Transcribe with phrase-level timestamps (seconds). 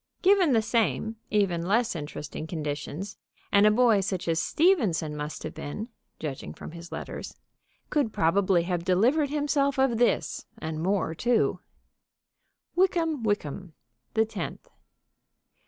[0.23, 3.19] Given the same, even less interesting conditions,
[3.51, 7.35] and a boy such as Stevenson must have been (judging from his letters)
[7.91, 11.59] could probably have delivered himself of this, and more, too:
[12.75, 13.73] Wyckham Wyckham,
[14.15, 14.69] _The Tenth.